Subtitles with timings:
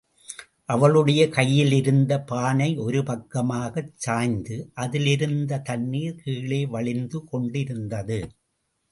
[0.65, 8.19] அவளுடைய கையிலிருந்த பானை ஒரு பக்கமாகச் சாய்ந்து அதில் இருந்த தண்ணீர் கீழே வழிந்து கொண்டிருந்தது.